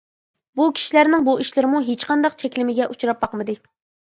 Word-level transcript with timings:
بۇ 0.59 0.65
كىشىلەرنىڭ 0.77 1.27
بۇ 1.27 1.35
ئىشلىرىمۇ 1.43 1.83
ھېچقانداق 1.91 2.37
چەكلىمىگە 2.41 2.89
ئۇچراپ 2.95 3.23
باقمىدى. 3.27 3.59